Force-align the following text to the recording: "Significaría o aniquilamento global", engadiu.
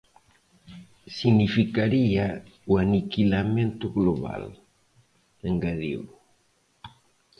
"Significaría 1.19 2.25
o 2.71 2.73
aniquilamento 2.85 3.85
global", 3.97 4.43
engadiu. 5.49 6.01